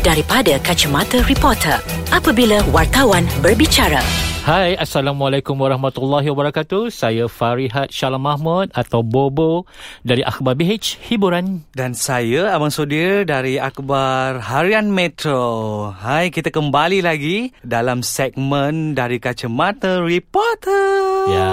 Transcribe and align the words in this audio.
daripada 0.00 0.56
kacamata 0.60 1.20
reporter 1.28 1.76
apabila 2.08 2.60
wartawan 2.72 3.28
berbicara. 3.44 4.00
Hai, 4.40 4.72
Assalamualaikum 4.72 5.52
warahmatullahi 5.52 6.32
wabarakatuh. 6.32 6.88
Saya 6.88 7.28
Farihat 7.28 7.92
Shalom 7.92 8.24
Mahmud 8.24 8.72
atau 8.72 9.04
Bobo 9.04 9.68
dari 10.00 10.24
Akhbar 10.24 10.56
BH 10.56 10.96
Hiburan. 11.04 11.68
Dan 11.76 11.92
saya 11.92 12.56
Abang 12.56 12.72
Sudir 12.72 13.28
dari 13.28 13.60
Akhbar 13.60 14.40
Harian 14.40 14.88
Metro. 14.88 15.92
Hai, 15.92 16.32
kita 16.32 16.48
kembali 16.48 17.04
lagi 17.04 17.52
dalam 17.60 18.00
segmen 18.00 18.96
dari 18.96 19.20
Kacamata 19.20 20.00
Reporter. 20.00 21.28
Ya. 21.28 21.52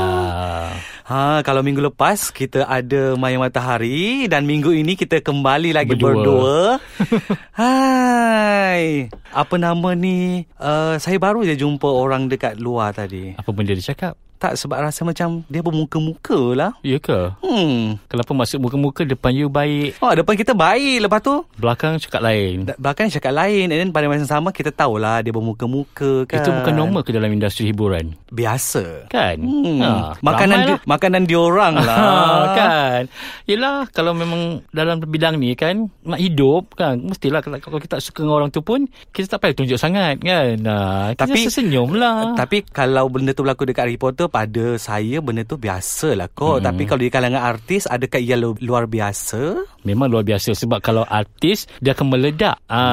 Ha, 1.07 1.39
kalau 1.39 1.63
minggu 1.63 1.79
lepas 1.79 2.35
kita 2.35 2.67
ada 2.67 3.15
Maya 3.15 3.39
Matahari 3.39 4.27
dan 4.27 4.43
minggu 4.43 4.75
ini 4.75 4.99
kita 4.99 5.23
kembali 5.23 5.71
lagi 5.71 5.95
Berdua. 5.95 6.11
berdua. 6.11 6.59
Hai. 7.63 9.07
Apa 9.31 9.55
nama 9.55 9.96
ni? 9.96 10.43
Uh, 10.59 10.99
saya 10.99 11.15
baru 11.15 11.47
je 11.47 11.55
jumpa 11.55 11.87
orang 11.87 12.27
dekat 12.27 12.59
luar 12.59 12.91
tadi. 12.91 13.32
Apa 13.39 13.55
benda 13.55 13.71
dia 13.71 13.87
cakap? 13.96 14.19
Tak 14.37 14.54
sebab 14.55 14.77
rasa 14.79 15.01
macam 15.01 15.41
dia 15.46 15.59
bermuka-muka 15.59 16.54
lah. 16.54 16.71
Ya 16.79 16.97
ke? 16.97 17.33
Hmm. 17.39 17.97
Kenapa 18.05 18.32
masuk 18.32 18.61
muka-muka 18.61 19.01
depan 19.01 19.33
you 19.33 19.47
baik, 19.47 19.97
Oh, 19.97 20.13
depan 20.13 20.33
kita 20.33 20.54
baik. 20.54 21.01
Lepas 21.01 21.19
tu, 21.19 21.41
belakang 21.57 21.97
cakap 21.97 22.21
lain? 22.21 22.69
Belakang 22.77 23.10
cakap 23.10 23.33
lain 23.33 23.68
And 23.68 23.79
then 23.79 23.89
pada 23.89 24.05
masa 24.05 24.23
sama 24.23 24.50
Kita 24.50 24.69
tahulah 24.69 25.19
Dia 25.19 25.32
bermuka-muka 25.32 26.23
kan 26.23 26.39
Itu 26.39 26.54
bukan 26.54 26.73
normal 26.75 27.01
ke 27.01 27.10
dalam 27.10 27.27
industri 27.27 27.71
hiburan? 27.71 28.13
Biasa 28.27 29.07
Kan? 29.07 29.41
hmm. 29.41 29.79
Ha, 29.79 29.89
Makanan 30.19 30.57
di, 30.61 30.74
Makanan 30.83 31.24
diorang 31.24 31.74
lah. 31.75 31.97
lah 32.08 32.41
kan 32.53 33.02
Yelah 33.45 33.89
Kalau 33.89 34.13
memang 34.13 34.61
Dalam 34.69 35.02
bidang 35.02 35.35
ni 35.35 35.53
kan 35.53 35.89
Nak 36.03 36.19
hidup 36.19 36.75
kan 36.75 37.02
Mestilah 37.02 37.41
Kalau, 37.41 37.58
kalau 37.58 37.80
kita 37.80 37.97
tak 37.97 38.03
suka 38.03 38.22
dengan 38.22 38.35
orang 38.38 38.52
tu 38.52 38.61
pun 38.61 38.83
Kita 39.09 39.35
tak 39.35 39.39
payah 39.41 39.55
tunjuk 39.55 39.80
sangat 39.80 40.19
kan 40.19 40.55
ha, 40.63 40.75
Kita 41.11 41.25
Tapi- 41.25 41.49
senyum 41.49 41.95
lah 41.95 42.35
Tapi 42.35 42.61
kalau 42.63 43.08
benda 43.08 43.31
tu 43.31 43.41
berlaku 43.41 43.65
dekat 43.65 43.88
reporter 43.88 44.27
Pada 44.28 44.75
saya 44.75 45.17
benda 45.17 45.42
tu 45.42 45.56
biasa 45.56 46.14
lah 46.14 46.28
kot 46.28 46.59
hmm. 46.59 46.66
Tapi 46.66 46.81
kalau 46.83 47.02
di 47.02 47.09
kalangan 47.09 47.42
artis 47.42 47.83
Adakah 47.83 48.17
ia 48.17 48.36
lu- 48.36 48.59
luar 48.59 48.86
biasa? 48.86 49.64
Memang 49.81 50.08
luar 50.08 50.22
biasa 50.22 50.52
Sebab 50.53 50.80
kalau 50.80 51.03
artis 51.03 51.66
Dia 51.78 51.92
akan 51.92 52.08
meledak 52.09 52.59
ah, 52.66 52.86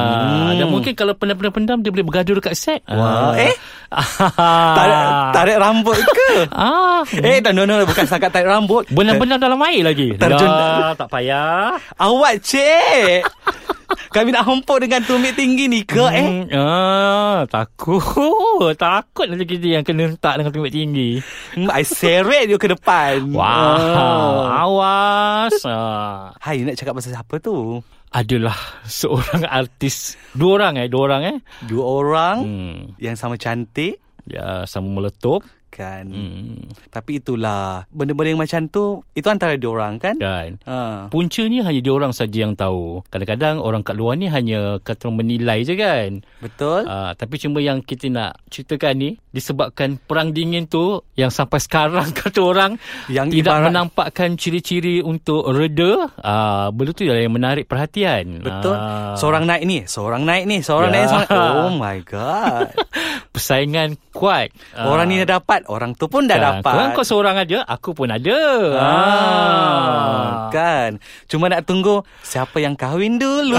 Hmm. 0.47 0.57
Dan 0.57 0.67
mungkin 0.69 0.93
kalau 0.93 1.13
pendam-pendam 1.13 1.79
Dia 1.79 1.91
boleh 1.91 2.05
bergaduh 2.05 2.39
dekat 2.39 2.55
set 2.55 2.81
Wah, 2.87 3.35
eh? 3.35 3.55
ah. 3.91 4.07
Tarik, 4.77 5.05
tarik 5.33 5.57
rambut 5.59 5.99
ke? 5.99 6.31
ah. 6.55 7.03
eh, 7.13 7.43
no, 7.45 7.63
no, 7.63 7.75
no, 7.75 7.85
bukan 7.85 8.05
setakat 8.05 8.31
tarik 8.31 8.49
rambut 8.49 8.87
Benar-benar 8.89 9.37
dalam 9.37 9.59
air 9.63 9.83
lagi 9.83 10.15
Terjun- 10.15 10.47
Dah, 10.47 10.95
Tak 10.95 11.09
payah 11.09 11.75
Awak 11.95 12.35
cik 12.41 13.21
Kami 14.15 14.31
nak 14.31 14.47
hempuk 14.47 14.79
dengan 14.79 15.03
tumit 15.03 15.35
tinggi 15.35 15.67
ni 15.67 15.83
ke 15.83 16.07
eh? 16.07 16.23
Hmm, 16.23 16.47
ah, 16.55 17.43
takut 17.51 18.71
Takut 18.79 19.27
nanti 19.27 19.43
kita 19.43 19.67
yang 19.75 19.83
kena 19.83 20.07
letak 20.07 20.39
dengan 20.39 20.55
tumit 20.55 20.71
tinggi 20.71 21.19
Hmm, 21.59 21.67
I 21.67 21.83
seret 21.83 22.47
dia 22.47 22.55
ke 22.55 22.71
depan 22.71 23.35
Wah 23.35 23.75
Ah. 23.75 24.63
Awas 24.71 25.59
ah. 25.67 26.31
Hai, 26.39 26.63
nak 26.63 26.79
cakap 26.79 26.95
pasal 26.95 27.19
siapa 27.19 27.43
tu? 27.43 27.83
Adalah 28.15 28.55
seorang 28.87 29.51
artis 29.51 30.15
Dua 30.31 30.63
orang 30.63 30.79
eh 30.79 30.87
Dua 30.87 31.11
orang 31.11 31.23
eh 31.35 31.37
Dua 31.67 31.83
orang 31.83 32.37
hmm. 32.47 32.79
yang 33.03 33.19
sama 33.19 33.35
cantik 33.35 33.99
Ya 34.31 34.63
sama 34.71 34.95
meletup 34.95 35.43
kan. 35.75 36.07
hmm. 36.07 36.71
Tapi 36.89 37.19
itulah 37.19 37.83
benda-benda 37.89 38.31
yang 38.31 38.39
macam 38.39 38.67
tu 38.67 38.85
itu 39.11 39.27
antara 39.27 39.55
dia 39.55 39.67
orang 39.67 39.99
kan. 39.99 40.15
Dan 40.15 40.63
Ha. 40.63 41.09
Puncanya 41.09 41.65
hanya 41.65 41.81
dia 41.81 41.91
orang 41.91 42.11
saja 42.11 42.39
yang 42.41 42.55
tahu. 42.55 43.03
Kadang-kadang 43.09 43.59
orang 43.59 43.83
kat 43.83 43.95
luar 43.95 44.15
ni 44.15 44.27
hanya 44.27 44.79
kata 44.79 45.11
menilai 45.11 45.61
je 45.61 45.75
kan. 45.75 46.23
Betul? 46.39 46.85
Uh, 46.85 47.11
tapi 47.15 47.35
cuma 47.37 47.59
yang 47.59 47.81
kita 47.81 48.07
nak 48.07 48.39
ceritakan 48.47 48.95
ni 48.95 49.11
disebabkan 49.29 49.99
perang 49.99 50.31
dingin 50.31 50.65
tu 50.65 50.85
yang 51.13 51.29
sampai 51.29 51.59
sekarang 51.59 52.15
kata 52.17 52.39
orang 52.39 52.73
Yang 53.07 53.35
tidak 53.35 53.51
ibarat- 53.51 53.67
menampakkan 53.67 54.31
ciri-ciri 54.35 55.01
untuk 55.01 55.49
reda. 55.49 56.07
Uh, 56.17 56.71
benda 56.71 56.93
tu 56.93 57.03
yang 57.03 57.29
menarik 57.29 57.65
perhatian. 57.65 58.41
Betul. 58.41 58.73
Ah, 58.73 59.17
Seorang 59.17 59.45
naik 59.45 59.65
ni, 59.65 59.79
seorang 59.85 60.23
naik 60.23 60.45
ni, 60.45 60.61
seorang 60.61 60.91
Ya. 60.91 60.95
naik 60.95 61.07
seorang. 61.09 61.53
Oh 61.57 61.73
my 61.73 61.99
god. 62.01 62.71
persaingan 63.35 63.99
kuat. 64.15 64.55
Ah, 64.79 64.87
orang 64.87 65.11
ni 65.11 65.19
dah 65.27 65.43
dapat, 65.43 65.67
orang 65.67 65.99
tu 65.99 66.07
pun 66.07 66.31
dah 66.31 66.39
kan. 66.39 66.63
dapat. 66.63 66.71
Korang 66.71 66.89
kau 66.95 67.03
seorang 67.03 67.37
aja, 67.43 67.67
aku 67.67 67.91
pun 67.91 68.15
ada. 68.15 68.39
Ah, 68.79 70.49
kan. 70.55 71.03
Cuma 71.27 71.51
nak 71.51 71.67
tunggu 71.67 72.07
siapa 72.23 72.63
yang 72.63 72.79
kahwin 72.79 73.19
dulu. 73.19 73.59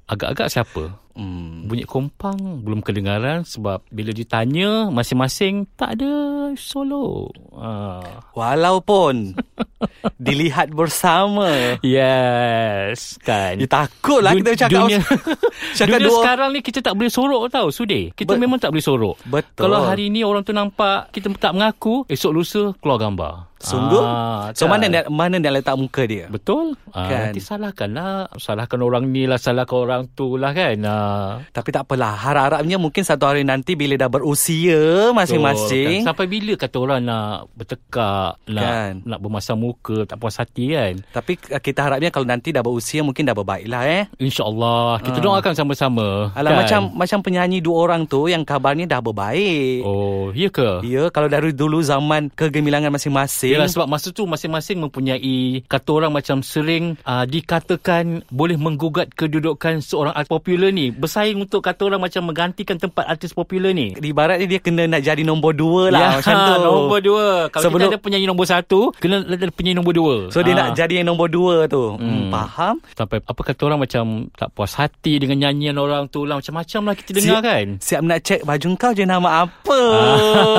Agak-agak 0.12 0.48
siapa? 0.48 0.96
hmm. 1.16 1.66
Bunyi 1.66 1.84
kompang 1.88 2.62
belum 2.62 2.84
kedengaran 2.84 3.42
sebab 3.42 3.82
bila 3.88 4.12
ditanya 4.12 4.92
masing-masing 4.92 5.66
tak 5.74 5.98
ada 5.98 6.12
solo. 6.54 7.32
Ah. 7.56 8.22
Walaupun 8.36 9.34
dilihat 10.16 10.70
bersama. 10.70 11.78
Yes, 11.80 13.16
kan. 13.18 13.56
Dia 13.56 13.66
takut 13.66 14.20
lah 14.20 14.32
Dun- 14.32 14.40
kita 14.42 14.52
cakap 14.58 14.80
dunia, 14.82 14.98
cakap 15.78 15.98
dunia 15.98 16.06
dua 16.06 16.18
sekarang 16.18 16.48
ni 16.50 16.60
kita 16.60 16.78
tak 16.80 16.94
boleh 16.94 17.08
sorok 17.08 17.42
tau 17.48 17.68
Sudir 17.68 18.12
Kita 18.12 18.32
Bet- 18.32 18.40
memang 18.40 18.58
tak 18.58 18.70
boleh 18.70 18.82
sorok 18.82 19.16
Betul. 19.24 19.62
Kalau 19.62 19.80
hari 19.82 20.08
ni 20.08 20.20
orang 20.20 20.42
tu 20.42 20.50
nampak 20.50 21.10
Kita 21.10 21.32
tak 21.32 21.52
mengaku 21.52 22.04
Esok 22.06 22.32
lusa 22.32 22.62
keluar 22.76 22.98
gambar 22.98 23.34
Sungguh? 23.56 23.98
Ah, 23.98 24.52
So 24.52 24.68
kan? 24.68 24.76
mana 24.76 24.84
dia, 24.86 25.02
mana 25.08 25.40
dia 25.40 25.48
letak 25.48 25.74
muka 25.74 26.04
dia? 26.04 26.28
Betul 26.28 26.76
ah, 26.92 27.08
Kan. 27.08 27.32
Nanti 27.32 27.40
salahkan 27.40 27.88
lah 27.90 28.28
Salahkan 28.36 28.76
orang 28.78 29.08
ni 29.08 29.24
lah 29.24 29.40
Salahkan 29.40 29.78
orang 29.80 30.02
tu 30.12 30.36
lah 30.36 30.52
kan 30.52 30.76
ah, 30.84 31.40
Tapi 31.48 31.72
tak 31.72 31.88
apalah 31.88 32.12
Harap-harapnya 32.14 32.76
mungkin 32.76 33.00
satu 33.00 33.24
hari 33.24 33.42
nanti 33.42 33.72
Bila 33.72 33.96
dah 33.96 34.12
berusia 34.12 34.76
betul, 35.08 35.16
Masing-masing 35.16 36.04
kan. 36.04 36.12
Sampai 36.12 36.28
bila 36.28 36.52
kata 36.54 36.76
orang 36.76 37.00
nak 37.00 37.48
bertekak 37.50 38.44
Nak, 38.44 38.60
Kan. 38.62 38.92
nak 39.02 39.18
bermasam 39.18 39.56
muka 39.56 39.95
Tak 40.02 40.18
puas 40.18 40.34
hati 40.34 40.74
kan 40.74 41.00
Tapi 41.08 41.32
uh, 41.48 41.56
kita 41.58 41.80
harapnya 41.80 42.10
Kalau 42.10 42.26
nanti 42.26 42.50
dah 42.50 42.60
berusia 42.60 43.00
Mungkin 43.00 43.22
dah 43.22 43.32
berbaik 43.32 43.64
lah 43.64 43.86
eh 43.86 44.04
InsyaAllah 44.18 45.00
Kita 45.00 45.18
Ah. 45.18 45.24
doakan 45.24 45.54
sama-sama 45.54 46.34
Alah 46.34 46.50
kan? 46.50 46.58
macam 46.60 46.80
Macam 46.92 47.18
penyanyi 47.20 47.58
dua 47.58 47.76
orang 47.80 48.04
tu 48.04 48.26
Yang 48.26 48.44
kabarnya 48.44 48.84
dah 48.86 49.00
berbaik 49.00 49.80
Oh 49.80 50.28
ya 50.32 50.50
ke? 50.50 50.82
Ya 50.82 51.08
kalau 51.08 51.26
dari 51.26 51.54
dulu 51.54 51.80
zaman 51.80 52.28
Kegemilangan 52.30 52.90
masing-masing 52.90 53.54
Yalah 53.54 53.70
sebab 53.70 53.86
masa 53.86 54.10
tu 54.10 54.26
masing-masing 54.26 54.76
mempunyai 54.78 55.62
kata 55.64 55.88
orang 55.94 56.10
macam 56.10 56.42
sering 56.42 56.98
uh, 57.02 57.22
dikatakan 57.24 58.26
boleh 58.26 58.56
menggugat 58.56 59.12
kedudukan 59.12 59.78
seorang 59.78 60.10
artis 60.10 60.26
popular 60.26 60.68
ni. 60.68 60.90
Bersaing 60.90 61.38
untuk 61.38 61.60
kata 61.60 61.84
orang 61.84 62.00
macam 62.00 62.24
menggantikan 62.24 62.74
tempat 62.74 63.06
artis 63.06 63.30
popular 63.30 63.70
ni. 63.70 63.94
Ibaratnya 63.94 64.46
dia 64.46 64.58
kena 64.58 64.88
nak 64.88 65.00
jadi 65.00 65.22
nombor 65.22 65.52
dua 65.52 65.88
lah 65.88 66.00
ya, 66.00 66.10
Macam 66.18 66.34
tu 66.34 66.52
nombor 66.66 66.98
dua. 67.00 67.26
Kalau 67.48 67.62
Sebelum- 67.62 67.86
kita 67.86 67.92
ada 67.92 68.00
penyanyi 68.00 68.26
nombor 68.26 68.46
satu, 68.46 68.90
kena 68.96 69.22
ada 69.22 69.46
penyanyi 69.48 69.76
nombor 69.76 69.85
dua. 69.92 70.16
So 70.30 70.40
dia 70.40 70.56
Ah. 70.56 70.58
nak 70.66 70.68
jadi 70.74 71.02
yang 71.02 71.12
nombor 71.12 71.28
dua 71.28 71.68
tu 71.68 71.94
hmm. 71.94 72.26
Hmm. 72.26 72.30
Faham? 72.32 72.76
Sampai 72.94 73.20
apa 73.20 73.40
kata 73.42 73.60
orang 73.64 73.80
macam 73.82 74.04
tak 74.32 74.48
puas 74.50 74.72
hati 74.74 75.20
dengan 75.20 75.38
nyanyian 75.38 75.76
orang 75.76 76.08
tu 76.08 76.24
lah. 76.24 76.40
Macam-macam 76.40 76.80
lah 76.90 76.94
kita 76.96 77.10
dengar 77.14 77.40
kan. 77.44 77.66
Siap 77.78 78.00
nak 78.00 78.18
cek 78.22 78.40
baju 78.42 78.66
kau 78.74 78.90
je 78.90 79.04
nama 79.04 79.44
apa 79.44 79.80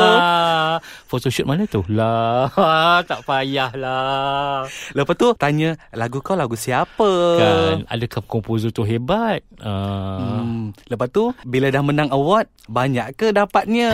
photoshoot 1.10 1.48
mana 1.48 1.64
tu? 1.66 1.82
Lah, 1.88 2.52
tak 3.10 3.24
payahlah. 3.24 4.68
Lepas 4.94 5.16
tu 5.16 5.28
tanya 5.34 5.74
Lagu 5.92 6.20
kau 6.20 6.36
lagu 6.36 6.54
siapa 6.54 7.10
Kan, 7.40 7.76
adakah 7.88 8.22
komposer 8.24 8.70
tu 8.70 8.84
hebat? 8.84 9.42
Ah. 9.58 10.44
Hmm. 10.44 10.76
Lepas 10.88 11.10
tu 11.10 11.32
bila 11.42 11.68
dah 11.68 11.82
menang 11.82 12.12
award 12.12 12.46
banyak 12.68 13.16
ke 13.16 13.32
dapatnya? 13.32 13.90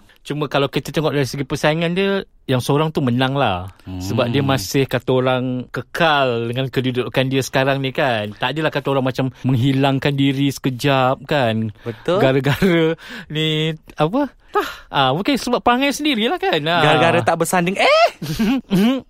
Cuma 0.26 0.50
kalau 0.50 0.66
kita 0.66 0.90
tengok 0.90 1.14
dari 1.14 1.22
segi 1.22 1.46
persaingan 1.46 1.94
dia 1.94 2.26
yang 2.50 2.58
seorang 2.58 2.90
tu 2.90 2.98
menang 2.98 3.38
lah. 3.38 3.70
Hmm. 3.86 4.02
Sebab 4.02 4.26
dia 4.34 4.42
masih 4.42 4.82
kata 4.90 5.10
orang 5.14 5.70
kekal 5.70 6.50
dengan 6.50 6.66
kedudukan 6.66 7.30
dia 7.30 7.46
sekarang 7.46 7.78
ni 7.78 7.94
kan. 7.94 8.34
Tak 8.34 8.58
adalah 8.58 8.74
kata 8.74 8.90
orang 8.90 9.06
macam 9.06 9.30
menghilangkan 9.46 10.18
diri 10.18 10.50
sekejap 10.50 11.22
kan. 11.30 11.70
Betul. 11.86 12.18
Gara-gara 12.18 12.98
ni 13.30 13.78
apa? 13.94 14.26
Tah. 14.50 14.70
Ah, 14.90 15.10
mungkin 15.14 15.38
sebab 15.38 15.62
perangai 15.62 15.94
sendirilah 15.94 16.42
kan. 16.42 16.58
Ah. 16.66 16.82
Gara-gara 16.82 17.22
tak 17.22 17.46
bersanding 17.46 17.78
Eh 17.78 18.08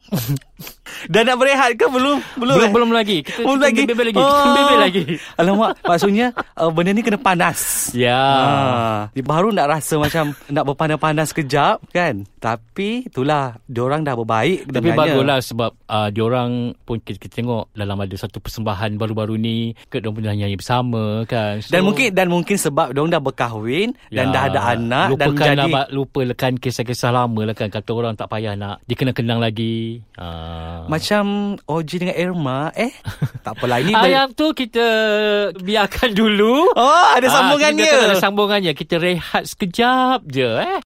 Dah 1.07 1.23
nak 1.23 1.37
berehat 1.39 1.71
ke 1.79 1.87
belum? 1.87 2.19
Belum 2.39 2.57
belum, 2.59 2.69
eh? 2.69 2.73
belum 2.75 2.91
lagi. 2.91 3.19
Kita, 3.23 3.41
Belum 3.43 3.59
kita 3.59 3.67
lagi 3.67 3.83
bebel 3.87 4.07
lagi. 4.11 4.23
Kita 4.23 4.51
bebel 4.51 4.79
lagi. 4.81 5.03
Alamak 5.41 5.73
Maksudnya 5.87 6.27
uh, 6.59 6.71
Benda 6.75 6.91
ni 6.93 7.03
kena 7.03 7.19
panas 7.21 7.91
Ya. 7.95 8.19
Ah, 8.19 8.99
dia 9.15 9.23
baru 9.23 9.55
nak 9.55 9.79
rasa 9.79 9.97
macam 9.97 10.35
nak 10.51 10.65
berpanas-panas 10.67 11.31
kejap 11.31 11.81
kan. 11.95 12.27
Tapi 12.43 13.07
itulah 13.07 13.57
diorang 13.67 14.03
dah 14.03 14.19
berbaik 14.19 14.69
Tapi 14.69 14.91
dengannya. 14.91 14.99
baguslah 14.99 15.39
sebab 15.43 15.71
uh, 15.87 16.09
diorang 16.11 16.75
pun 16.83 16.99
kita, 17.01 17.19
kita 17.23 17.33
tengok 17.43 17.73
dalam 17.73 17.97
ada 18.03 18.15
satu 18.19 18.43
persembahan 18.43 18.99
baru-baru 18.99 19.39
ni 19.39 19.73
ke 19.89 20.03
diorang 20.03 20.19
pun 20.19 20.23
dah 20.27 20.35
nyanyi 20.35 20.57
bersama 20.59 21.23
kan. 21.25 21.63
So, 21.63 21.73
Dan 21.73 21.87
mungkin 21.87 22.09
dan 22.13 22.27
mungkin 22.29 22.57
sebab 22.59 22.93
diorang 22.93 23.13
dah 23.15 23.23
berkahwin 23.23 23.95
dan 24.11 24.35
dah 24.35 24.43
ada 24.51 24.61
anak 24.77 25.07
dan 25.07 25.11
lupakan 25.15 25.35
menjadi 25.35 25.73
lah, 25.73 25.87
lupakan 25.93 26.53
kisah-kisah 26.59 27.11
lama 27.15 27.41
lah 27.47 27.55
kan 27.55 27.69
kata 27.71 27.91
orang 27.95 28.15
tak 28.19 28.29
payah 28.29 28.55
nak 28.59 28.83
dikenang-kenang 28.85 29.39
lagi. 29.39 30.03
Uh. 30.19 30.87
Macam 30.97 31.25
Oji 31.63 31.97
dengan 31.99 32.17
Irma 32.17 32.73
Eh 32.73 32.93
Tak 33.45 33.53
apalah 33.55 33.79
ini 33.79 33.93
Ah, 33.93 34.05
yang 34.07 34.33
tu 34.33 34.51
kita 34.51 34.83
biarkan 35.55 36.11
dulu. 36.13 36.67
Oh 36.73 37.05
ada 37.13 37.25
Ah, 37.25 37.33
sambungannya 37.33 37.79
kita 37.79 37.93
biarkan 37.93 38.09
ada 38.09 38.17
sambungannya. 38.19 38.73
Kita 38.73 38.95
rehat 38.97 39.45
sekejap 39.45 40.25
je 40.27 40.51
eh. 40.59 40.81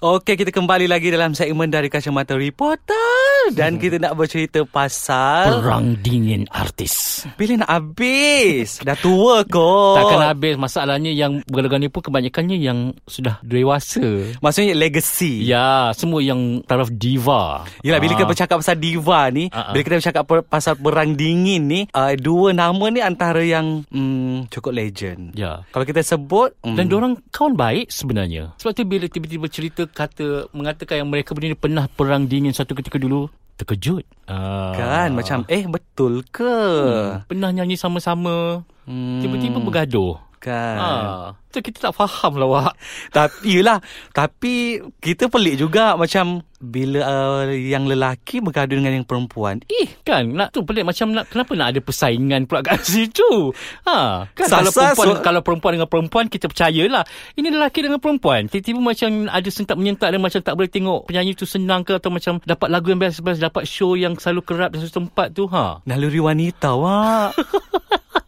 Okey, 0.00 0.32
kita 0.34 0.48
kembali 0.48 0.88
lagi 0.88 1.12
dalam 1.12 1.36
segmen 1.36 1.68
dari 1.68 1.92
Kacamata 1.92 2.32
Reporter 2.32 3.52
dan 3.52 3.76
kita 3.76 4.00
nak 4.00 4.16
bercerita 4.16 4.64
pasal 4.64 5.60
Perang 5.60 5.92
dingin 6.00 6.48
artis. 6.48 7.28
bila 7.36 7.60
nak 7.60 7.68
habis. 7.68 8.80
Dah 8.80 8.96
tua 8.96 9.44
kot. 9.44 10.00
Takkan 10.00 10.24
habis 10.24 10.56
masalahnya 10.56 11.12
yang 11.12 11.44
berlagu 11.44 11.76
ni 11.76 11.92
pun 11.92 12.00
kebanyakannya 12.00 12.56
yang 12.56 12.96
sudah 13.04 13.44
dewasa. 13.44 14.00
Maksudnya 14.40 14.72
legacy. 14.72 15.44
Ya, 15.44 15.92
semua 15.92 16.24
yang 16.24 16.64
taraf 16.64 16.88
diva. 16.88 17.68
Yelah, 17.84 18.00
bila 18.00 18.16
Ah. 18.16 18.16
kita 18.16 18.30
bercakap 18.32 18.56
pasal 18.56 18.80
diva 18.80 19.28
ni, 19.28 19.52
Ah, 19.52 19.68
ah. 19.68 19.72
bila 19.76 19.82
kita 19.84 19.96
bercakap 20.00 20.22
pasal 20.48 20.80
perang 20.80 21.12
dingin 21.12 21.68
ni, 21.68 21.80
uh, 21.92 22.16
dua 22.16 22.56
nama 22.56 22.88
ni 22.88 23.04
antara 23.04 23.44
yang 23.44 23.84
hmm, 23.84 24.48
cukup 24.48 24.72
legend. 24.72 25.36
Ya. 25.36 25.60
Kalau 25.68 25.84
kita 25.84 26.00
sebut, 26.00 26.56
hmm, 26.64 26.72
Dan 26.72 26.88
diorang 26.88 27.20
kawan 27.28 27.52
baik 27.52 27.92
sebenarnya. 27.92 28.56
Sebab 28.56 28.72
tu 28.72 28.88
bila 28.88 29.04
tiba-tiba 29.04 29.44
cerita 29.44 29.89
kata 29.92 30.50
mengatakan 30.54 31.02
yang 31.04 31.10
mereka 31.10 31.34
berdua 31.34 31.58
pernah 31.58 31.86
perang 31.90 32.26
dingin 32.26 32.54
satu 32.54 32.74
ketika 32.78 32.96
dulu, 32.96 33.28
terkejut. 33.60 34.06
Ah. 34.30 34.72
kan 34.72 35.10
macam, 35.12 35.44
eh 35.50 35.66
betul 35.66 36.24
ke? 36.30 36.46
Hmm, 36.46 37.26
pernah 37.26 37.50
nyanyi 37.52 37.76
sama-sama, 37.76 38.64
Hmm, 38.88 39.22
tiba-tiba 39.22 39.62
bergaduh. 39.62 40.18
Kan. 40.40 40.76
Ah, 40.80 41.24
tu 41.52 41.60
kita 41.60 41.84
tak 41.84 41.92
faham 41.92 42.40
lah 42.40 42.48
Wak. 42.48 42.72
Tapi 43.16 43.60
yelah 43.60 43.76
Tapi 44.10 44.80
Kita 44.96 45.28
pelik 45.28 45.60
juga 45.60 46.00
Macam 46.00 46.40
Bila 46.56 47.04
uh, 47.04 47.44
yang 47.52 47.84
lelaki 47.84 48.40
Bergaduh 48.40 48.80
dengan 48.80 48.96
yang 48.96 49.04
perempuan 49.04 49.60
Eh 49.68 50.00
kan 50.00 50.24
nak 50.32 50.48
tu 50.50 50.64
pelik 50.64 50.88
macam 50.88 51.12
nak 51.12 51.28
kenapa 51.28 51.52
nak 51.52 51.76
ada 51.76 51.80
persaingan 51.84 52.48
pula 52.48 52.64
kat 52.64 52.80
situ. 52.88 53.52
Ha 53.84 54.24
kan 54.32 54.48
Sasa 54.48 54.56
kalau 54.56 54.72
perempuan 54.72 55.06
so- 55.12 55.20
kalau 55.20 55.40
perempuan 55.44 55.72
dengan 55.76 55.90
perempuan 55.92 56.24
kita 56.26 56.48
percayalah. 56.48 57.04
Ini 57.36 57.48
lelaki 57.52 57.84
dengan 57.84 58.00
perempuan. 58.00 58.48
Tiba-tiba 58.48 58.80
macam 58.80 59.28
ada 59.28 59.48
sentak 59.52 59.76
menyentak 59.76 60.08
dan 60.08 60.24
macam 60.24 60.40
tak 60.40 60.56
boleh 60.56 60.72
tengok 60.72 61.04
penyanyi 61.04 61.36
tu 61.36 61.44
senang 61.44 61.84
ke 61.84 62.00
atau 62.00 62.08
macam 62.08 62.40
dapat 62.42 62.68
lagu 62.72 62.88
yang 62.88 62.98
best-best 62.98 63.38
dapat 63.38 63.68
show 63.68 63.92
yang 63.92 64.16
selalu 64.16 64.40
kerap 64.42 64.72
di 64.72 64.80
satu 64.80 65.04
tempat 65.04 65.36
tu 65.36 65.44
ha. 65.52 65.84
Naluri 65.84 66.18
wanita 66.18 66.72
wak 66.74 67.36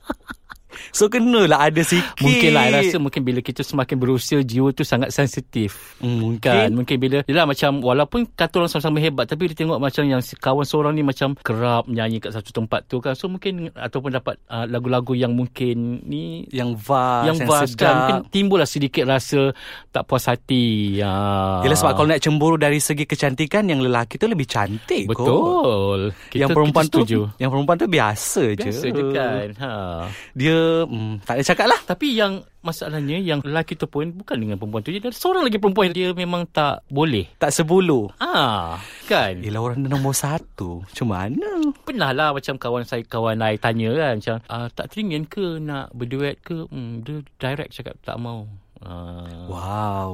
So 0.93 1.09
kenalah 1.09 1.73
ada 1.73 1.81
sikit 1.81 2.21
Mungkin 2.21 2.53
lah 2.53 2.69
I 2.69 2.73
rasa 2.85 3.01
mungkin 3.01 3.25
bila 3.25 3.41
kita 3.41 3.65
semakin 3.65 3.97
berusia 3.97 4.45
jiwa 4.45 4.77
tu 4.77 4.85
sangat 4.85 5.09
sensitif. 5.09 5.97
Hmm, 5.99 6.21
Mungkin 6.21 6.53
Kan 6.53 6.71
mungkin 6.77 6.97
bila 7.01 7.25
Yelah 7.25 7.49
macam 7.49 7.81
Walaupun 7.81 8.29
kata 8.37 8.61
orang 8.61 8.69
sama-sama 8.69 9.01
hebat 9.01 9.25
Tapi 9.25 9.49
dia 9.49 9.57
tengok 9.65 9.81
macam 9.81 10.05
Yang 10.05 10.23
si 10.29 10.35
kawan 10.37 10.69
seorang 10.69 10.93
ni 10.93 11.01
Macam 11.01 11.33
kerap 11.41 11.89
menyanyi 11.89 12.21
Kat 12.21 12.37
satu 12.37 12.53
tempat 12.53 12.85
tu 12.85 13.01
kan 13.01 13.17
So 13.17 13.33
mungkin 13.33 13.73
Ataupun 13.73 14.13
dapat 14.13 14.37
uh, 14.53 14.69
Lagu-lagu 14.69 15.17
yang 15.17 15.33
mungkin 15.33 16.05
Ni 16.05 16.45
Yang 16.53 16.77
vast 16.85 17.25
yang 17.25 17.39
vast 17.49 17.75
kan 17.81 17.95
Mungkin 17.97 18.17
timbullah 18.29 18.69
sedikit 18.69 19.09
rasa 19.09 19.49
Tak 19.89 20.05
puas 20.05 20.29
hati 20.29 21.01
ya. 21.01 21.13
Yelah 21.65 21.79
sebab 21.81 21.93
kalau 21.97 22.09
nak 22.13 22.21
cemburu 22.21 22.61
Dari 22.61 22.77
segi 22.77 23.09
kecantikan 23.09 23.65
Yang 23.65 23.89
lelaki 23.89 24.21
tu 24.21 24.29
lebih 24.29 24.45
cantik 24.45 25.09
kot. 25.09 25.25
Betul 25.25 26.01
kita, 26.29 26.45
yang 26.45 26.51
perempuan 26.53 26.85
kita 26.85 27.01
setuju. 27.01 27.19
tu 27.33 27.41
Yang 27.41 27.51
perempuan 27.57 27.77
tu 27.81 27.87
biasa, 27.89 28.43
je 28.53 28.69
Biasa 28.69 28.87
je 28.93 29.03
kan 29.17 29.49
ha. 29.57 29.73
Dia 30.37 30.82
hmm, 30.87 31.27
Tak 31.27 31.35
ada 31.39 31.43
cakap 31.45 31.67
lah. 31.69 31.81
Tapi 31.83 32.17
yang 32.17 32.43
Masalahnya 32.63 33.19
Yang 33.19 33.43
lelaki 33.43 33.75
tu 33.75 33.91
pun 33.91 34.11
Bukan 34.15 34.37
dengan 34.39 34.57
perempuan 34.57 34.83
tu 34.87 34.95
je. 34.95 35.03
Ada 35.03 35.15
seorang 35.15 35.47
lagi 35.47 35.59
perempuan. 35.59 35.91
Dia 35.91 36.15
memang 36.15 36.47
tak 36.49 36.87
boleh. 36.87 37.27
Tak 37.37 37.51
sebulu. 37.51 38.11
Ah, 38.23 38.79
kan? 39.11 39.39
Yelah 39.43 39.61
orang 39.61 39.83
nombor 39.83 40.15
satu. 40.15 40.87
Macam 40.87 41.07
mana? 41.11 41.51
Pernah 41.83 42.11
lah 42.15 42.31
macam 42.33 42.55
kawan 42.57 42.85
saya 42.87 43.03
Kawan 43.05 43.39
saya 43.39 43.57
tanya 43.59 43.91
kan 43.95 44.15
Macam 44.19 44.37
ah, 44.47 44.69
Tak 44.71 44.87
teringin 44.95 45.27
ke 45.27 45.59
Nak 45.59 45.95
berduet 45.95 46.39
ke? 46.41 46.67
Hmm, 46.71 47.03
Dia 47.03 47.23
direct 47.39 47.75
cakap 47.75 47.99
Tak 48.03 48.17
mau 48.19 48.47
ah, 48.83 49.27
Wow. 49.47 50.09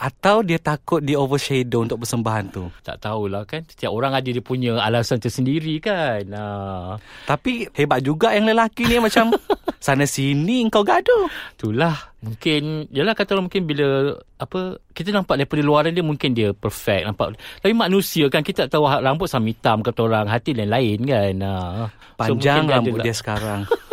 Atau 0.00 0.42
dia 0.46 0.56
takut 0.56 1.02
Di 1.02 1.14
overshadow 1.18 1.84
Untuk 1.84 2.02
persembahan 2.02 2.44
tu? 2.50 2.68
Tak 2.82 3.02
tahulah 3.02 3.44
kan 3.44 3.66
Setiap 3.66 3.90
orang 3.92 4.16
ada 4.16 4.26
dia 4.26 4.42
punya 4.42 4.78
Alasan 4.80 5.18
tersendiri 5.20 5.78
kan. 5.82 6.22
Ah, 6.32 6.96
Tapi 7.26 7.70
hebat 7.74 8.00
juga 8.02 8.32
yang 8.34 8.46
lelaki 8.50 8.86
ni 8.86 8.98
Macam 8.98 9.34
Sana 9.80 10.04
sini 10.04 10.68
kau 10.68 10.84
gaduh. 10.84 11.32
Itulah. 11.56 11.96
Mungkin 12.20 12.92
Yalah 12.92 13.16
kata 13.16 13.32
orang 13.36 13.48
mungkin 13.48 13.64
bila 13.64 14.16
Apa 14.36 14.76
Kita 14.92 15.10
nampak 15.10 15.40
daripada 15.40 15.62
luaran 15.64 15.92
dia 15.96 16.04
Mungkin 16.04 16.36
dia 16.36 16.52
perfect 16.52 17.08
Nampak. 17.08 17.38
Tapi 17.64 17.72
manusia 17.72 18.28
kan 18.28 18.44
Kita 18.44 18.68
tak 18.68 18.76
tahu 18.76 18.84
rambut 18.86 19.26
sama 19.26 19.48
hitam 19.48 19.80
Kata 19.80 20.00
orang 20.04 20.28
Hati 20.28 20.52
lain-lain 20.52 20.98
kan. 21.04 21.34
So, 21.40 21.88
Panjang 22.20 22.68
mungkin 22.68 22.76
rambut 22.76 23.00
ada 23.00 23.06
dia 23.08 23.16
sekarang 23.16 23.60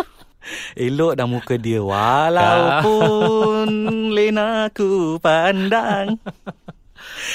Elok 0.80 1.14
dah 1.14 1.26
muka 1.26 1.56
dia. 1.56 1.80
Walaupun 1.82 3.68
Lena 4.10 4.70
ku 4.70 5.18
pandang. 5.18 6.16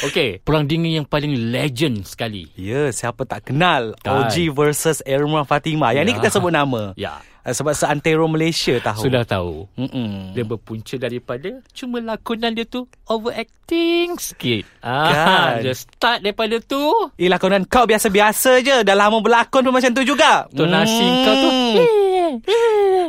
Okay 0.02 0.38
Perang 0.38 0.62
dingin 0.62 1.00
yang 1.00 1.06
paling 1.06 1.50
legend 1.50 2.02
sekali. 2.04 2.50
Ya 2.54 2.90
siapa 2.90 3.22
tak 3.22 3.46
kenal? 3.46 3.94
Kan. 3.98 4.26
OG 4.26 4.50
versus 4.50 5.02
Irma 5.02 5.42
Fatimah. 5.42 5.90
Yang 5.90 6.04
ni 6.04 6.12
Ya. 6.12 6.16
kita 6.18 6.28
sebut 6.30 6.52
nama. 6.52 6.82
Ya. 6.94 7.18
Uh, 7.42 7.50
Sebab 7.50 7.72
seantero 7.72 8.26
Malaysia 8.26 8.78
tahu. 8.78 9.02
Sudah 9.02 9.22
tahu. 9.24 9.66
Mm-mm. 9.74 10.30
Dia 10.30 10.44
berpunca 10.44 10.94
daripada 10.96 11.58
Cuma 11.72 11.98
lakonan 11.98 12.52
dia 12.52 12.62
tu 12.62 12.86
Overacting 13.04 14.14
sikit. 14.16 14.62
Kan. 14.78 15.10
ah, 15.10 15.50
Dia 15.58 15.74
start 15.74 16.22
daripada 16.22 16.58
tu. 16.58 16.82
Eh 17.16 17.26
lakonan 17.26 17.62
kau 17.64 17.82
biasa-biasa 17.82 18.60
je. 18.60 18.76
Dah 18.82 18.94
lama 18.94 19.18
berlakon 19.18 19.62
pun 19.62 19.74
macam 19.74 19.90
tu 19.90 20.02
juga. 20.04 20.46
Tonasi 20.48 21.02
Hmm. 21.02 21.22
kau 21.22 21.34
tu 21.34 21.50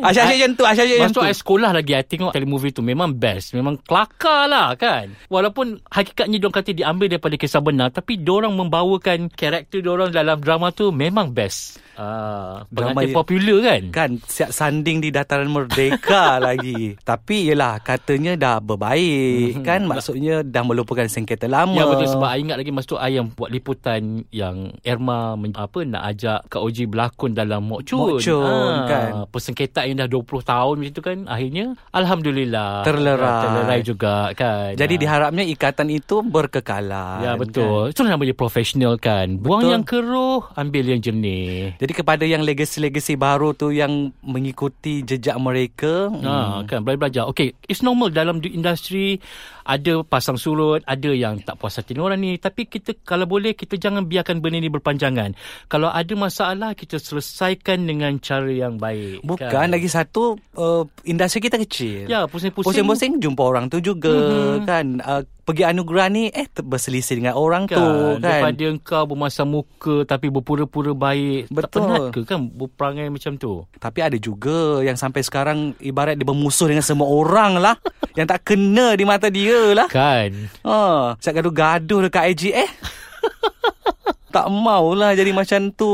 Asyik-asyik 0.03 0.37
macam 0.43 0.51
tu 0.59 0.63
Asyik-asyik 0.67 0.99
macam 0.99 1.15
tu. 1.15 1.21
I 1.23 1.33
sekolah 1.33 1.71
lagi 1.71 1.91
I 1.95 2.03
tengok 2.03 2.31
telemovie 2.35 2.75
tu 2.75 2.83
Memang 2.83 3.15
best 3.15 3.55
Memang 3.55 3.79
kelakar 3.81 4.51
lah 4.51 4.75
kan? 4.75 5.15
Walaupun 5.31 5.79
Hakikatnya 5.87 6.37
diorang 6.37 6.55
kata 6.59 6.75
Diambil 6.75 7.07
daripada 7.07 7.35
kisah 7.39 7.63
benar 7.63 7.89
Tapi 7.95 8.19
diorang 8.19 8.53
membawakan 8.53 9.31
Karakter 9.31 9.79
diorang 9.79 10.11
dalam 10.11 10.37
drama 10.43 10.75
tu 10.75 10.91
Memang 10.91 11.31
best 11.31 11.79
ah, 11.95 12.65
Pengantin 12.67 13.11
popular 13.11 13.57
kan 13.61 13.81
Kan 13.89 14.09
siap 14.23 14.49
sanding 14.49 14.99
di 14.99 15.09
dataran 15.09 15.47
merdeka 15.47 16.37
lagi 16.43 16.97
Tapi 16.99 17.47
yelah 17.47 17.79
Katanya 17.79 18.33
dah 18.33 18.57
berbaik 18.59 19.61
Kan 19.61 19.85
maksudnya 19.85 20.41
Dah 20.41 20.61
melupakan 20.61 21.05
sengketa 21.05 21.45
lama 21.45 21.73
Ya 21.73 21.85
betul 21.85 22.07
sebab 22.07 22.29
I 22.29 22.39
ingat 22.39 22.57
lagi 22.57 22.69
masa 22.69 22.87
tu 22.87 22.97
I 22.97 23.13
yang 23.13 23.29
buat 23.29 23.49
liputan 23.49 24.25
yang 24.29 24.73
Erma 24.81 25.33
men, 25.33 25.53
apa 25.53 25.81
nak 25.83 26.03
ajak 26.07 26.39
Kak 26.47 26.59
Oji 26.59 26.85
berlakon 26.85 27.33
dalam 27.33 27.65
Mok 27.65 27.81
Chun. 27.83 27.99
Mok 27.99 28.19
Chun, 28.19 28.73
kan. 28.85 29.09
Persengketaan 29.29 29.85
yang 29.87 29.97
dah 30.01 30.09
20 30.09 30.43
tahun 30.43 30.73
macam 30.77 30.93
tu 30.93 31.01
kan 31.01 31.17
akhirnya 31.25 31.65
alhamdulillah 31.89 32.83
Terlerai. 32.83 33.41
terlerai 33.41 33.79
juga 33.81 34.15
kan. 34.33 34.73
Jadi 34.73 34.93
Ah. 34.93 34.99
diharapnya 34.99 35.43
ikatan 35.43 35.89
itu 35.89 36.21
berkekalan 36.21 37.21
Ya 37.21 37.33
betul. 37.35 37.89
Itu 37.89 38.03
nama 38.03 38.19
dia 38.19 38.33
profesional 38.33 38.95
kan. 38.97 39.37
Buang 39.37 39.63
Betul. 39.63 39.71
yang 39.71 39.83
keruh, 39.83 40.41
ambil 40.53 40.83
yang 40.85 40.99
jernih. 40.99 41.75
Jadi 41.83 41.91
kepada 41.99 42.23
yang 42.23 42.47
legasi-legasi 42.47 43.19
baru 43.19 43.51
tu 43.51 43.75
Yang 43.75 44.15
mengikuti 44.23 45.03
jejak 45.03 45.35
mereka 45.35 46.07
Ha, 46.07 46.63
hmm. 46.63 46.71
kan 46.71 46.79
belajar-belajar. 46.79 47.27
Okay, 47.27 47.51
it's 47.67 47.83
normal 47.83 48.07
dalam 48.07 48.39
industri 48.39 49.19
ada 49.63 50.03
pasang 50.03 50.35
surut, 50.35 50.83
ada 50.83 51.11
yang 51.11 51.39
tak 51.41 51.59
puas 51.59 51.75
hati 51.75 51.95
orang 51.95 52.19
ni. 52.19 52.35
Tapi 52.39 52.67
kita 52.67 52.95
kalau 53.03 53.27
boleh 53.27 53.55
kita 53.55 53.79
jangan 53.79 54.05
biarkan 54.07 54.43
benda 54.43 54.59
ni 54.59 54.69
berpanjangan. 54.71 55.35
Kalau 55.71 55.89
ada 55.89 56.13
masalah 56.15 56.75
kita 56.75 56.99
selesaikan 56.99 57.87
dengan 57.87 58.19
cara 58.19 58.51
yang 58.51 58.75
baik. 58.77 59.23
Bukan 59.23 59.49
kan? 59.49 59.71
lagi 59.71 59.87
satu 59.87 60.35
uh, 60.59 60.83
Industri 61.03 61.43
kita 61.43 61.59
kecil 61.59 62.07
Ya, 62.07 62.25
pusing-pusing. 62.27 62.67
Pusing-pusing 62.67 63.11
jumpa 63.19 63.41
orang 63.43 63.65
tu 63.71 63.79
juga 63.79 64.11
mm-hmm. 64.11 64.65
kan 64.67 64.85
uh, 65.03 65.23
Pergi 65.43 65.67
anugerah 65.67 66.07
ni 66.07 66.31
Eh 66.31 66.47
berselisih 66.47 67.19
dengan 67.19 67.35
orang 67.35 67.67
Kan, 67.67 67.75
tu 67.75 67.83
kan 67.83 68.23
Daripada 68.23 68.63
engkau 68.71 69.03
bermasam 69.11 69.47
muka 69.51 70.07
tapi 70.07 70.31
berpura-pura 70.31 70.95
baik. 70.95 71.51
Tak 71.51 71.55
Betul. 71.55 71.83
penat 71.83 72.03
ke 72.15 72.19
kan 72.23 72.39
berperangai 72.47 73.11
macam 73.11 73.35
tu? 73.35 73.67
Tapi 73.75 73.99
ada 73.99 74.15
juga 74.15 74.79
yang 74.81 74.95
sampai 74.95 75.19
sekarang 75.19 75.75
ibarat 75.83 76.15
dia 76.15 76.27
bermusuh 76.27 76.71
dengan 76.71 76.85
semua 76.85 77.11
orang 77.11 77.59
lah. 77.59 77.75
yang 78.17 78.29
tak 78.29 78.45
kena 78.47 78.95
di 78.95 79.03
mata 79.03 79.27
dia 79.27 79.52
lah. 79.77 79.87
Kan? 79.89 80.49
Ha, 80.65 81.13
siap 81.21 81.33
gaduh-gaduh 81.37 82.09
dekat 82.09 82.33
IG 82.33 82.43
eh. 82.53 82.69
tak 84.33 84.49
maulah 84.49 85.13
jadi 85.13 85.29
macam 85.29 85.69
tu. 85.69 85.93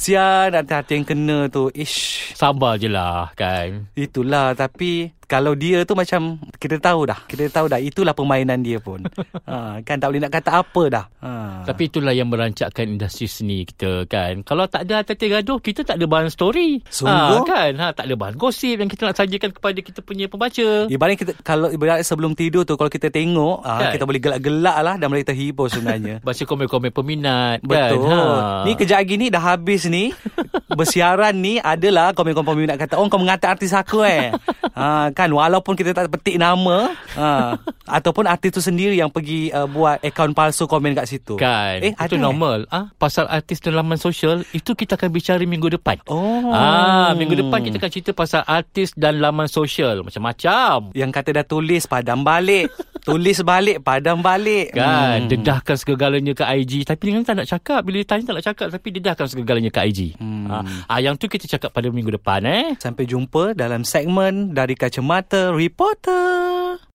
Sian 0.00 0.56
hati-hati 0.56 0.96
yang 0.96 1.04
kena 1.04 1.38
tu. 1.52 1.68
Ish. 1.76 2.32
Sabar 2.32 2.80
je 2.80 2.88
lah 2.88 3.36
kan. 3.36 3.92
Itulah 3.92 4.56
tapi 4.56 5.12
Kalau 5.28 5.52
dia 5.52 5.84
tu 5.84 5.92
macam 5.92 6.40
kita 6.56 6.80
tahu 6.80 7.04
dah. 7.04 7.20
Kita 7.28 7.52
tahu 7.52 7.68
dah 7.68 7.76
itulah 7.76 8.16
permainan 8.16 8.64
dia 8.64 8.80
pun. 8.80 9.04
ha, 9.48 9.76
kan 9.84 10.00
tak 10.00 10.08
boleh 10.08 10.24
nak 10.24 10.32
kata 10.32 10.64
apa 10.64 10.82
dah. 10.88 11.04
Ha. 11.20 11.32
Tapi 11.68 11.92
itulah 11.92 12.16
yang 12.16 12.32
merancakkan 12.32 12.88
industri 12.88 13.28
seni 13.28 13.68
kita 13.68 14.08
kan. 14.08 14.40
Kalau 14.40 14.64
tak 14.64 14.88
ada 14.88 15.04
hati 15.04 15.28
gaduh, 15.28 15.60
kita 15.60 15.84
tak 15.84 16.00
ada 16.00 16.08
bahan 16.08 16.32
story. 16.32 16.80
Sungguh? 16.88 17.44
Ha, 17.44 17.44
kan? 17.44 17.72
Ha, 17.76 17.86
tak 17.92 18.08
ada 18.08 18.16
bahan 18.16 18.40
gosip 18.40 18.80
yang 18.80 18.88
kita 18.88 19.04
nak 19.04 19.20
sajikan 19.20 19.52
kepada 19.52 19.76
kita 19.84 20.00
punya 20.00 20.32
pembaca. 20.32 20.88
Ibarat 20.88 21.20
kita 21.20 21.36
kalau 21.44 21.68
ibarat 21.68 22.00
sebelum 22.08 22.32
tidur 22.32 22.64
tu 22.64 22.80
kalau 22.80 22.88
kita 22.88 23.12
tengok 23.12 23.60
ah, 23.68 23.84
Kan? 23.84 24.00
kita 24.00 24.08
boleh 24.08 24.24
gelak-gelak 24.24 24.76
lah 24.80 24.94
dan 24.96 25.12
boleh 25.12 25.28
terhibur 25.28 25.68
sebenarnya. 25.68 26.20
Baca 26.26 26.40
komen-komen 26.40 26.88
peminat 26.88 27.60
Betul. 27.60 28.08
kan. 28.08 28.16
Ha. 28.16 28.64
Ni 28.64 28.72
kejap 28.80 29.04
lagi 29.04 29.20
ni 29.20 29.28
dah 29.28 29.44
habis 29.44 29.84
ni. 29.92 30.08
Bersiaran 30.78 31.36
ni 31.36 31.60
adalah 31.60 32.16
komen-komen 32.16 32.56
peminat 32.56 32.80
kata, 32.80 32.96
"Oh 32.96 33.04
kau 33.12 33.20
mengata 33.20 33.52
artis 33.52 33.76
aku 33.76 34.08
eh." 34.08 34.32
ha, 34.78 35.10
kan 35.18 35.34
walaupun 35.34 35.74
kita 35.74 35.90
tak 35.90 36.14
petik 36.14 36.38
nama, 36.38 36.94
ha, 37.18 37.58
ataupun 37.98 38.30
artis 38.30 38.54
tu 38.54 38.62
sendiri 38.62 38.94
yang 38.94 39.10
pergi 39.10 39.50
uh, 39.50 39.66
buat 39.66 39.98
akaun 39.98 40.30
palsu 40.30 40.70
komen 40.70 40.94
kat 40.94 41.10
situ. 41.10 41.34
Kan 41.34 41.82
Eh, 41.82 41.90
Itu 41.90 41.98
ada, 41.98 42.14
eh? 42.14 42.20
normal 42.20 42.58
ah 42.68 42.94
Pasal 42.94 43.26
artis 43.26 43.58
dalam 43.58 43.82
laman 43.82 43.96
sosial 43.96 44.46
Itu 44.50 44.72
kita 44.72 44.94
akan 44.94 45.08
bicara 45.08 45.42
minggu 45.42 45.72
depan 45.72 45.98
Oh. 46.06 46.50
Ah, 46.50 47.10
Minggu 47.14 47.34
depan 47.34 47.58
kita 47.60 47.76
akan 47.76 47.90
cerita 47.90 48.10
Pasal 48.12 48.42
artis 48.44 48.94
dan 48.94 49.18
laman 49.18 49.48
sosial 49.48 50.06
Macam-macam 50.06 50.92
yang 50.92 51.10
kata 51.10 51.32
dah 51.32 51.42
tulis 51.42 51.84
padam 51.84 52.22
balik. 52.22 52.70
tulis 53.08 53.38
balik 53.40 53.80
padam 53.80 54.20
balik. 54.20 54.76
Kan 54.76 55.24
hmm. 55.24 55.28
Dedahkan 55.32 55.76
segalanya 55.80 56.32
ke 56.36 56.44
IG 56.44 56.84
Tapi 56.84 57.02
dia 57.08 57.24
tak 57.24 57.36
nak 57.40 57.48
cakap 57.48 57.80
Bila 57.80 57.96
ditanya 58.00 58.24
tak 58.28 58.34
nak 58.36 58.44
cakap 58.44 58.66
Tapi 58.68 58.88
dedahkan 58.92 59.26
segalanya 59.26 59.70
ke 59.72 59.80
IG 59.88 60.00
hmm. 60.20 60.46
ah, 60.48 60.62
ah, 60.88 60.98
Yang 61.00 61.14
tu 61.24 61.26
kita 61.32 61.46
cakap 61.58 61.70
pada 61.72 61.88
minggu 61.88 62.14
depan 62.14 62.44
eh 62.44 62.76
Sampai 62.76 63.08
jumpa 63.08 63.56
dalam 63.56 63.82
segmen 63.82 64.52
dari 64.52 64.76
Kacamata 64.76 65.50
Reporter. 65.54 66.87